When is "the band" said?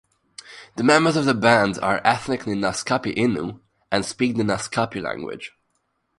1.25-1.77